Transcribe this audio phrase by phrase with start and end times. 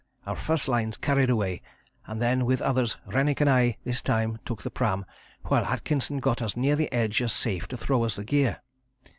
[0.25, 1.61] Our first lines carried away,
[2.07, 5.05] and then, with others, Rennick and I this time took the pram
[5.43, 8.61] while Atkinson got as near the edge as safe to throw us the gear.